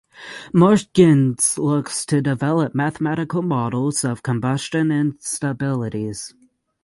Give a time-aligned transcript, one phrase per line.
[0.51, 6.33] Morgans looks to develop mathematical models of combustion instabilities.